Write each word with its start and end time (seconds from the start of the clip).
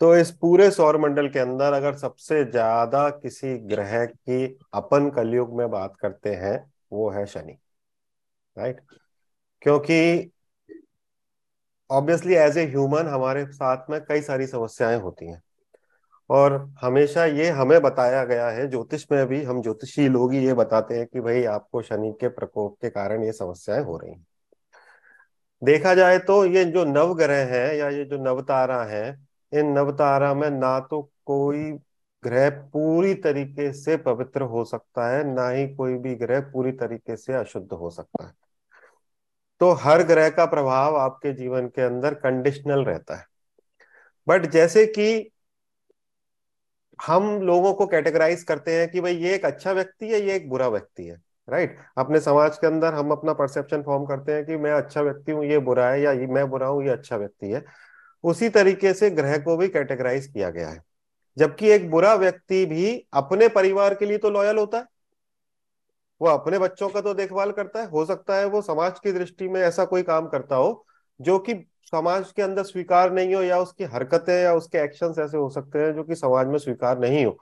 तो 0.00 0.16
इस 0.16 0.30
पूरे 0.30 0.70
सौर 0.70 0.96
मंडल 0.98 1.28
के 1.28 1.38
अंदर 1.38 1.72
अगर 1.72 1.96
सबसे 1.96 2.44
ज़्यादा 2.44 3.08
किसी 3.10 3.54
ग्रह 3.58 4.04
की 4.06 4.44
अपन 4.74 5.10
कलयुग 5.10 5.56
में 5.58 5.70
बात 5.70 5.96
करते 6.00 6.34
हैं, 6.34 6.72
वो 6.92 7.10
है 7.10 7.26
शनि 7.26 7.58
राइट 8.56 8.80
क्योंकि 9.62 10.30
ऑब्वियसली 11.90 12.34
एज 12.34 12.56
ए 12.58 12.64
ह्यूमन 12.66 13.06
हमारे 13.06 13.44
साथ 13.46 13.90
में 13.90 14.00
कई 14.04 14.20
सारी 14.20 14.46
समस्याएँ 14.46 15.00
होती 15.00 15.26
हैं। 15.26 15.42
और 16.30 16.52
हमेशा 16.80 17.24
ये 17.24 17.48
हमें 17.50 17.80
बताया 17.82 18.24
गया 18.24 18.48
है, 18.50 18.66
ज्योतिष 18.68 19.06
में 19.12 19.26
भी 19.26 19.42
हम 19.44 19.62
ज्योतिषी 19.62 20.08
लोग 20.08 20.32
ही 20.32 20.44
ये 20.46 20.54
बताते 20.54 20.98
हैं 20.98 21.06
कि 21.06 21.20
भाई 21.20 21.44
आपको 21.44 21.82
शनि 21.82 22.12
के 22.20 22.28
प्रकोप 22.28 22.76
के 22.82 22.90
कारण 22.90 23.24
ये 23.24 23.32
समस्याएँ 23.32 23.84
हो 23.84 23.96
रही 23.96 24.12
हैं। 24.12 24.26
देखा 25.62 25.94
जाए 25.94 26.18
तो 26.18 26.44
ये 26.44 26.64
जो 26.64 26.84
नव 26.84 27.14
ग्रह 27.14 27.54
हैं 27.54 27.74
या 27.74 27.88
ये 27.88 28.04
जो 28.04 28.16
नवतारा 28.24 28.82
हैं 28.84 29.25
इन 29.52 29.66
नवतारा 29.72 30.32
में 30.34 30.48
ना 30.50 30.78
तो 30.80 31.02
कोई 31.26 31.70
ग्रह 32.22 32.48
पूरी 32.50 33.14
तरीके 33.14 33.72
से 33.72 33.96
पवित्र 33.96 34.42
हो 34.42 34.64
सकता 34.64 35.08
है, 35.08 35.24
ना 35.34 35.48
ही 35.50 35.66
कोई 35.74 35.94
भी 35.98 36.14
ग्रह 36.14 36.40
पूरी 36.52 36.72
तरीके 36.72 37.16
से 37.16 37.32
अशुद्ध 37.32 37.72
हो 37.72 37.90
सकता 37.90 38.26
है। 38.26 38.32
तो 39.60 39.70
हर 39.74 40.02
ग्रह 40.02 40.28
का 40.30 40.44
प्रभाव 40.46 40.96
आपके 40.96 41.32
जीवन 41.32 41.68
के 41.68 41.82
अंदर 41.82 42.14
कंडीशनल 42.14 42.84
रहता 42.84 43.16
है। 43.16 43.24
बट 44.26 44.46
जैसे 44.46 44.86
कि 44.86 45.30
हम 46.98 47.24
लोगों 47.42 47.72
को 47.74 47.86
कैटेगराइज 47.86 48.42
करते 48.42 48.78
हैं 48.80 48.88
कि 48.90 49.00
भाई 49.00 49.16
ये 49.16 49.34
एक 49.34 49.44
अच्छा 49.44 49.72
व्यक्ति 49.72 50.08
है, 50.08 50.20
ये 50.20 50.34
एक 50.36 50.48
बुरा 50.50 50.68
व्यक्ति 50.68 51.06
है 51.06 51.20
राइट 51.48 51.78
अपने 51.98 52.20
समाज 52.20 52.56
के 52.58 52.66
अंदर 52.66 52.94
हम 52.94 53.10
अपना 53.10 53.32
परसेप्शन 53.32 53.82
फॉर्म 53.82 54.04
करते 54.06 54.32
हैं 54.32 54.44
कि 54.46 54.56
मैं 54.56 54.72
अच्छा 54.72 55.00
व्यक्ति 55.02 55.32
हूँ, 55.32 55.44
ये 55.44 55.58
बुरा 55.60 55.88
है 55.90 56.00
या 56.02 56.12
मैं 56.28 56.48
बुरा 56.50 56.66
हूँ, 56.66 56.82
ये 56.84 56.90
अच्छा 56.90 57.16
व्यक्ति 57.16 57.50
है। 57.50 57.64
उसी 58.24 58.48
तरीके 58.48 58.92
से 58.94 59.10
ग्रह 59.10 59.38
को 59.38 59.56
भी 59.56 59.68
कैटेगराइज 59.68 60.26
किया 60.26 60.50
गया 60.50 60.68
है। 60.68 60.82
जबकि 61.36 61.70
एक 61.70 61.90
बुरा 61.90 62.14
व्यक्ति 62.14 62.64
भी 62.66 63.06
अपने 63.12 63.48
परिवार 63.48 63.94
के 63.94 64.06
लिए 64.06 64.18
तो 64.18 64.30
लॉयल 64.30 64.58
होता 64.58 64.78
है। 64.78 64.84
वो 66.20 66.28
अपने 66.28 66.58
बच्चों 66.58 66.88
का 66.88 67.00
तो 67.00 67.14
देखभाल 67.14 67.50
करता 67.52 67.80
है। 67.80 67.88
हो 67.90 68.04
सकता 68.04 68.36
है 68.36 68.44
वो 68.44 68.62
समाज 68.62 68.98
की 68.98 69.12
दृष्टि 69.12 69.48
में 69.48 69.60
ऐसा 69.60 69.84
कोई 69.84 70.02
काम 70.02 70.26
करता 70.26 70.56
हो, 70.56 70.86
जो 71.20 71.38
कि 71.38 71.54
समाज 71.84 72.32
के 72.32 72.42
अंदर 72.42 72.62
स्वीकार 72.62 73.12
नहीं 73.12 73.34
हो 73.34 73.42
या 73.42 73.58
उसकी 73.58 73.84
हरकतें 73.84 74.34
या 74.34 74.54
उसके 74.54 74.78
एक्शन 74.78 75.14
ऐसे 75.18 75.36
हो 75.36 75.48
सकते 75.50 75.78
हैं 75.78 75.94
जो 75.94 76.04
कि 76.04 76.14
समाज 76.14 76.46
में 76.46 76.58
स्वीकार 76.58 76.98
नहीं 76.98 77.24
हो। 77.26 77.36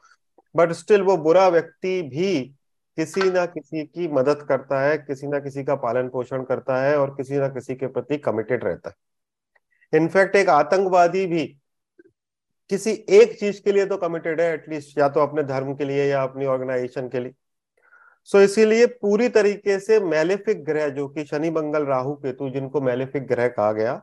बट 0.57 0.73
स्टिल 0.73 1.03
वो 1.03 1.17
बुरा 1.17 1.49
व्यक्ति 1.49 2.03
भी 2.03 2.43
किसी 2.99 3.31
ना 3.31 3.47
किसी 3.47 3.85
की 3.85 4.09
मदद 4.09 4.43
करता 4.49 4.81
है, 4.81 4.99
किसी 4.99 5.27
ना 5.27 5.39
किसी 5.39 5.65
का 5.65 5.75
पालन 5.75 6.09
पोषण 6.09 6.43
करता 6.45 6.83
है 6.83 6.97
और 6.99 7.15
किसी 7.15 7.37
ना 7.37 7.49
किसी 7.49 7.75
के 7.75 7.87
प्रति 7.87 8.19
कमिटेड 8.19 8.65
रहता 8.65 8.89
है। 8.89 8.95
इनफैक्ट 9.95 10.37
एक 10.37 10.49
आतंकवादी 10.49 11.27
भी 11.27 11.47
किसी 12.71 12.91
एक 12.91 13.39
चीज़ 13.41 13.61
के 13.63 13.73
लिए 13.73 13.87
तो 13.87 13.97
कमिटेड 13.97 14.41
है 14.41 14.53
एटलीस्ट 14.55 14.99
या 14.99 15.09
तो 15.09 15.21
अपने 15.21 15.43
धर्म 15.43 15.75
के 15.75 15.85
लिए 15.85 16.07
या 16.07 16.23
अपनी 16.23 16.47
ऑर्गेनाइजेशन 16.47 17.09
के 17.09 17.21
लिए। 17.21 17.33
सो 18.29 18.39
so, 18.39 18.45
इसीलिए 18.45 18.87
पूरी 18.87 19.29
तरीके 19.29 19.79
से 19.79 20.01
मैलिफिक 20.01 20.65
ग्रह 20.65 20.89
जो 20.89 21.09
कि 21.09 21.25
शनि 21.25 21.51
मंगल 21.51 21.85
राहु 21.85 22.15
केतु 22.15 22.49
जिनको 22.51 22.81
मैलिफिक 22.81 23.27
ग्रह 23.27 23.49
कहा 23.49 23.73
गया 23.73 24.01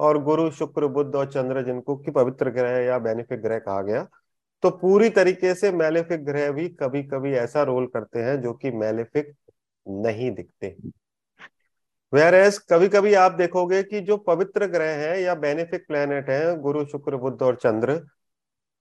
और 0.00 0.22
गुरु 0.22 0.50
शुक्र 0.50 0.86
बुद्ध 0.86 1.14
और 1.14 1.30
चंद्र 1.32 1.62
जिनको 1.62 1.96
कि 1.96 2.10
पवित्र 2.10 2.50
ग्रह 2.50 2.78
या 2.78 2.98
बेनिफिक 2.98 3.42
ग्रह 3.42 3.58
कहा 3.58 3.82
गया 3.82 4.06
तो 4.62 4.70
पूरी 4.70 5.08
तरीके 5.10 5.54
से 5.54 5.72
मैलिफिक 5.72 6.24
ग्रह 6.24 6.50
भी 6.52 6.68
कभी 6.68 7.02
कभी 7.02 7.32
ऐसा 7.32 7.62
रोल 7.62 7.86
करते 7.86 8.18
हैं 8.18 8.40
जो 8.40 8.52
कि 8.52 8.70
मैलिफिक 8.70 9.34
नहीं 9.86 10.30
दिखते। 10.30 10.76
वेर 12.12 12.34
एज 12.34 12.58
कभी 12.70 12.88
कभी 12.88 13.12
आप 13.14 13.32
देखोगे 13.32 13.82
कि 13.82 14.00
जो 14.00 14.16
पवित्र 14.16 14.66
ग्रह 14.66 14.94
है 14.98 15.20
या 15.22 15.34
बेनिफिक 15.34 15.86
प्लेनेट 15.88 16.28
है, 16.30 16.56
गुरु, 16.60 16.84
शुक्र, 16.84 17.16
बुद्ध 17.16 17.42
और 17.42 17.56
चंद्र, 17.56 18.00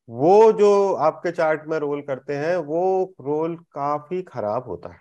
वो 0.10 0.52
जो 0.52 0.94
आपके 0.94 1.32
चार्ट 1.32 1.66
में 1.68 1.78
रोल 1.80 2.02
करते 2.02 2.36
हैं, 2.36 2.56
वो 2.58 3.14
रोल 3.22 3.56
काफ़ी 3.56 4.22
खराब 4.22 4.68
होता 4.68 4.94
है। 4.94 5.00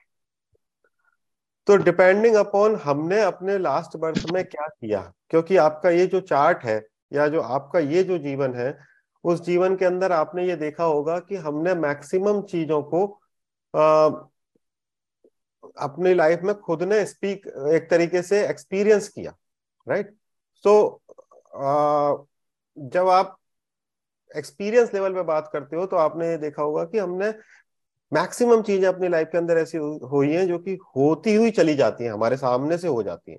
तो 1.66 1.77
डिपेंडिंग 1.77 2.34
अपॉन 2.34 2.75
हमने 2.76 3.20
अपने 3.22 3.59
लास्ट 3.59 3.97
बर्थ 3.97 4.31
में 4.32 4.44
क्या 4.44 4.66
किया, 4.66 5.00
क्योंकि 5.31 5.56
आपका 5.56 5.91
ये 5.91 6.06
जो 6.06 6.20
चार्ट 6.20 6.65
है, 6.65 6.82
या 7.12 7.28
जो 7.28 7.41
आपका 7.41 7.78
ये 7.78 8.03
जो 8.03 8.19
जीवन 8.19 8.54
है, 8.54 8.76
उस 9.25 9.44
जीवन 9.44 9.76
के 9.76 9.84
अंदर 9.84 10.12
आपने 10.12 10.47
ये 10.47 10.56
देखा 10.56 10.84
होगा 10.84 11.19
कि 11.19 11.36
हमने 11.36 11.75
मैक्सिमम 11.75 12.42
चीज़ों 12.42 12.82
को 12.84 13.06
अपनी 15.78 16.14
लाइफ 16.14 16.41
में 16.42 16.54
खुद 16.54 16.82
ने 16.82 17.06
स्पीक 17.06 17.47
एक 17.72 17.91
तरीके 17.91 18.22
से 18.22 18.48
एक्सपीरियंस 18.48 19.09
किया 19.09 19.37
राइट 19.88 20.14
सो 20.54 21.03
so, 21.54 22.28
जब 22.78 23.09
आप 23.09 23.38
एक्सपीरियंस 24.36 24.94
लेवल 24.94 25.15
पे 25.15 25.22
बात 25.22 25.50
करते 25.53 25.76
हो 25.76 25.86
तो 25.86 25.97
आपने 25.97 26.36
देखा 26.36 26.62
होगा 26.62 26.84
कि 26.84 26.98
हमने 26.98 27.34
मैक्सिमम 28.12 28.62
चीज़ें 28.62 28.88
अपनी 28.88 29.09
लाइफ 29.09 29.28
के 29.32 29.38
अंदर 29.38 29.59
ऐसी 29.59 29.78
हुई 29.78 30.32
हैं 30.32 30.47
जो 30.48 30.59
कि 30.59 30.78
होती 30.97 31.34
हुई 31.34 31.50
चली 31.50 31.75
जाती 31.75 32.04
हैं 32.04 32.12
हमारे 32.12 32.36
सामने 32.36 32.78
से 32.78 32.88
हो 32.88 33.03
जाती 33.03 33.32
हैं 33.32 33.38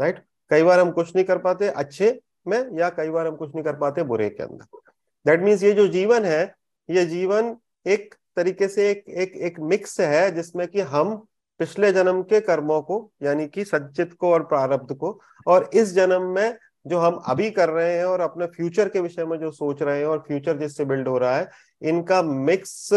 राइट 0.00 0.24
कई 0.50 0.62
बार 0.62 0.80
हम 0.80 0.90
कुछ 0.90 1.16
नहीं 1.16 1.24
कर 1.24 1.38
पाते 1.38 1.68
अच्छे 1.68 2.20
में 2.48 2.78
या 2.78 2.90
कई 2.90 3.10
बार 3.10 3.26
हम 3.26 3.36
कुछ 3.36 3.54
नहीं 3.54 3.64
कर 3.64 3.76
पाते 3.76 4.02
बुरे 4.02 4.30
के 4.30 4.42
अंदर। 4.42 4.78
दैट 5.26 5.40
मीन्स 5.40 5.62
ये 5.62 5.72
जो 5.72 5.88
जीवन 5.88 6.24
है 6.24 6.54
ये 6.90 7.06
जीवन 7.06 7.56
एक 7.86 8.14
तरीके 8.36 8.68
से 8.68 8.90
एक 8.90 9.04
एक 9.08 9.32
एक 9.36 9.60
मिक्स 9.60 10.00
है 10.00 10.30
जिसमें 10.30 10.68
कि 10.68 10.80
हम 10.80 11.26
पिछले 11.62 11.92
जन्म 11.92 12.22
के 12.22 12.40
कर्मों 12.40 12.82
को 12.82 12.96
यानी 13.22 13.46
कि 13.46 13.64
संचित 13.64 14.12
को 14.12 14.32
और 14.32 14.42
प्रारब्ध 14.42 14.94
को 14.94 15.20
और 15.46 15.70
इस 15.74 15.92
जन्म 15.94 16.22
में 16.22 16.58
जो 16.86 16.98
हम 16.98 17.14
अभी 17.26 17.50
कर 17.50 17.68
रहे 17.68 17.96
हैं 17.98 18.04
और 18.04 18.20
अपने 18.20 18.46
फ्यूचर 18.46 18.88
के 18.88 19.00
विषय 19.00 19.24
में 19.24 19.38
जो 19.38 19.50
सोच 19.50 19.82
रहे 19.82 19.98
हैं 19.98 20.06
और 20.06 20.18
फ्यूचर 20.18 20.58
जिससे 20.58 20.84
बिल्ड 20.84 21.08
हो 21.08 21.18
रहा 21.18 21.36
है 21.36 21.50
इनका 21.82 22.22
मिक्स 22.22 22.90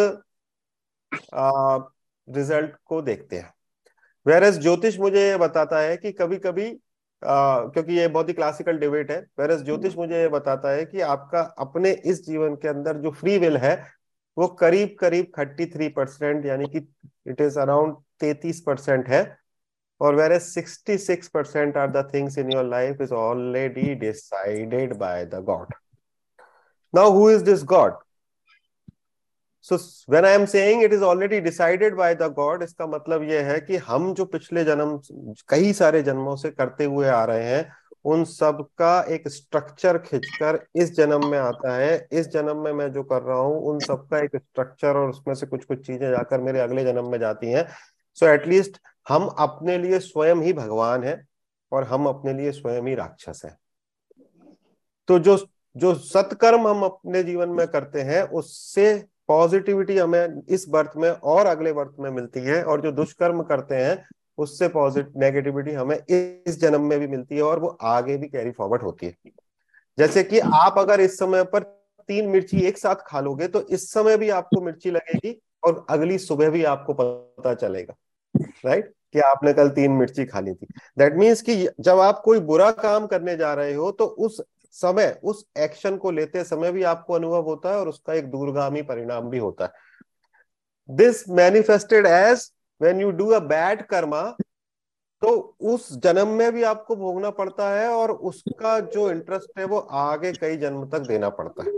रिज़ल्ट 2.27 2.75
को 2.85 3.01
देखते 3.01 3.35
हैं। 3.35 3.53
वेरस 4.25 4.57
ज्योतिष 4.57 4.99
मुझे 4.99 5.27
ये 5.29 5.37
बताता 5.37 5.79
है 5.79 5.97
कि 5.97 6.11
कभी 6.11 6.37
कभी 6.37 6.69
क्योंकि 7.23 7.93
ये 7.93 8.07
बहुत 8.07 8.29
ही 8.29 8.33
क्लासिकल 8.33 8.77
डिबेट 8.77 9.11
है 9.11 9.19
वेरस 9.39 9.61
ज्योतिष 9.61 9.97
मुझे 9.97 10.21
ये 10.21 10.27
बताता 10.27 10.69
है 10.69 10.85
कि 10.85 11.01
आपका 11.01 11.41
अपने 11.59 11.91
इस 11.91 12.25
जीवन 12.25 12.55
के 12.55 12.67
अंदर 12.67 12.97
जो 12.97 13.11
फ्री 13.11 13.37
विल 13.37 13.57
है 13.57 13.75
वो 14.37 14.47
करीब 14.47 14.95
करीब 14.99 15.31
थर्टी 15.39 15.65
थ्री 15.65 15.87
परसेंट 15.89 16.45
यानी 16.45 16.67
कि 16.67 16.87
इट 17.27 17.41
इज़ 17.41 17.59
अराउंड 17.59 17.95
तैतीस 18.19 18.61
परसेंट 18.61 19.07
है 19.07 19.45
or 20.01 20.13
whereas 20.13 20.51
66% 20.51 21.75
are 21.75 21.87
the 21.87 22.03
things 22.03 22.37
in 22.37 22.51
your 22.51 22.63
life 22.63 22.99
is 22.99 23.11
already 23.11 23.95
decided 23.95 24.99
by 24.99 25.25
the 25.25 25.41
god. 25.41 25.67
Now, 26.93 27.11
who 27.11 27.29
is 27.29 27.43
this 27.43 27.63
god? 27.63 27.93
So, 29.61 29.79
when 30.05 30.25
i 30.25 30.29
am 30.29 30.45
saying 30.45 30.81
it 30.81 30.93
is 30.93 31.01
already 31.01 31.41
decided 31.41 31.97
by 31.97 32.13
the 32.13 32.29
god, 32.29 32.61
इसका 32.61 32.87
मतलब 32.87 33.23
ये 33.23 33.41
है 33.41 33.59
कि 33.59 33.77
हम 33.77 34.13
जो 34.13 34.25
पिछले 34.25 34.63
जन्म, 34.63 34.99
कई 35.49 35.73
सारे 35.73 36.03
जन्मों 36.03 36.35
से 36.35 36.51
करते 36.51 36.85
हुए 36.85 37.07
आ 37.07 37.25
रहे 37.25 37.43
हैं, 37.43 37.71
उन 38.05 38.23
सब 38.23 38.67
का 38.77 39.01
एक 39.01 39.27
स्ट्रक्चर 39.27 39.97
खिंचकर 39.97 40.59
इस 40.75 40.95
जन्म 40.95 41.27
में 41.27 41.39
आता 41.39 41.75
है। 41.75 42.07
इस 42.11 42.27
जन्म 42.27 42.57
में 42.57 42.71
मैं 42.73 42.91
जो 42.91 43.03
कर 43.03 43.21
रहा 43.21 43.37
हूँ, 43.37 43.59
उन 43.61 43.79
सब 43.79 44.07
का 44.07 44.19
एक 44.19 44.35
स्ट्रक्चर 44.35 44.97
और 44.97 45.09
उसमें 45.09 45.35
से 45.35 45.45
कुछ 45.45 45.65
कुछ 45.65 45.87
चीज़ें 45.87 46.09
जाकर 46.11 46.41
मेरे 46.41 46.59
अगले 46.59 46.83
जन्म 46.83 47.11
में 47.11 47.19
जाती 47.19 47.47
हैं। 47.47 47.67
सो 48.15 48.25
so 48.25 48.31
एटलीस्ट 48.31 48.77
हम 49.09 49.25
अपने 49.27 49.77
लिए 49.77 49.99
स्वयं 49.99 50.35
ही 50.35 50.53
भगवान 50.53 51.03
है 51.03 51.25
और 51.71 51.83
हम 51.83 52.05
अपने 52.05 52.33
लिए 52.33 52.51
स्वयं 52.51 52.81
ही 52.81 52.95
राक्षस 52.95 53.41
है। 53.45 53.57
तो 55.07 55.19
जो 55.19 55.37
जो 55.75 55.93
सत्कर्म 55.93 56.67
हम 56.67 56.83
अपने 56.83 57.23
जीवन 57.23 57.49
में 57.49 57.67
करते 57.67 58.01
हैं, 58.01 58.21
उससे 58.23 59.03
पॉजिटिविटी 59.27 59.97
हमें 59.97 60.41
इस 60.49 60.65
बर्थ 60.69 60.91
में 60.97 61.09
और 61.09 61.45
अगले 61.45 61.73
बर्थ 61.73 61.95
में 61.99 62.09
मिलती 62.11 62.39
है 62.39 62.63
और 62.63 62.81
जो 62.81 62.91
दुष्कर्म 62.91 63.41
करते 63.43 63.75
हैं, 63.75 64.05
उससे 64.37 64.67
पॉजिटिव 64.67 65.13
नेगेटिविटी 65.17 65.71
हमें 65.71 65.97
इस 65.97 66.59
जन्म 66.59 66.81
में 66.81 66.99
भी 66.99 67.07
मिलती 67.07 67.35
है 67.35 67.41
और 67.41 67.59
वो 67.59 67.77
आगे 67.81 68.17
भी 68.17 68.27
कैरी 68.27 68.51
फॉरवर्ड 68.51 68.81
होती 68.81 69.05
है। 69.05 69.31
जैसे 69.97 70.23
कि 70.23 70.39
आप 70.39 70.77
अगर 70.77 71.01
इस 71.01 71.19
समय 71.19 71.43
पर 71.43 71.63
तीन 72.09 72.29
मिर्ची 72.29 72.59
एक 72.59 72.77
साथ 72.77 72.95
खा 72.95 73.19
लोगे 73.19 73.47
तो 73.47 73.61
इस 73.61 73.91
समय 73.91 74.17
भी 74.17 74.29
आपको 74.29 74.61
मिर्ची 74.61 74.91
लगेगी 74.91 75.41
और 75.63 75.85
अगली 75.89 76.17
सुबह 76.17 76.49
भी 76.49 76.63
आपको 76.63 76.93
पता 76.93 77.53
चलेगा। 77.53 77.95
राइट 78.35 78.93
कि 79.13 79.19
आपने 79.19 79.53
कल 79.53 79.69
तीन 79.69 79.91
मिर्ची 79.91 80.25
खा 80.25 80.39
ली 80.39 80.53
थी। 80.53 80.67
दैट 80.97 81.15
मीन्स 81.15 81.41
कि 81.41 81.55
जब 81.79 81.99
आप 81.99 82.21
कोई 82.25 82.39
बुरा 82.41 82.69
काम 82.73 83.05
करने 83.07 83.35
जा 83.37 83.53
रहे 83.53 83.73
हो 83.73 83.91
तो 83.91 84.05
उस 84.05 84.41
समय, 84.75 85.19
उस 85.23 85.45
एक्शन 85.57 85.97
को 85.97 86.11
लेते 86.11 86.43
समय 86.43 86.71
भी 86.71 86.83
आपको 86.83 87.13
अनुभव 87.13 87.43
होता 87.43 87.69
है 87.69 87.77
और 87.77 87.89
उसका 87.89 88.13
एक 88.13 88.25
दूरगामी 88.31 88.81
परिणाम 88.83 89.29
भी 89.29 89.37
होता 89.37 89.65
है। 89.65 89.71
This 90.89 91.27
manifested 91.29 92.05
as 92.05 92.51
when 92.81 93.01
you 93.01 93.11
do 93.11 93.29
a 93.29 93.39
bad 93.45 93.85
karma 93.85 94.21
तो 95.21 95.29
उस 95.63 95.87
जन्म 95.99 96.27
में 96.27 96.51
भी 96.53 96.63
आपको 96.63 96.95
भोगना 96.95 97.29
पड़ता 97.29 97.69
है 97.69 97.87
और 97.89 98.11
उसका 98.11 98.79
जो 98.79 99.09
इंटरेस्ट 99.11 99.59
है 99.59 99.65
वो 99.65 99.77
आगे 99.79 100.31
कई 100.31 100.57
जन्म 100.57 100.85
तक 100.89 101.07
देना 101.07 101.29
पड़ता 101.29 101.63
है। 101.63 101.71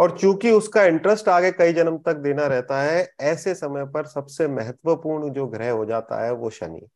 और 0.00 0.16
चूँकि 0.18 0.50
उसका 0.50 0.84
इंटरेस्ट 0.84 1.28
आगे 1.28 1.50
कई 1.52 1.72
जन्म 1.72 1.98
तक 1.98 2.16
देना 2.16 2.46
रहता 2.46 2.82
है, 2.82 3.08
ऐसे 3.20 3.54
समय 3.54 3.84
पर 3.86 4.06
सबसे 4.06 4.48
महत्वपूर्ण 4.48 5.30
जो 5.30 5.46
ग्रह 5.46 5.70
हो 5.70 5.84
जाता 5.84 6.24
है 6.24 6.32
वो 6.32 6.50
शनि। 6.50 6.86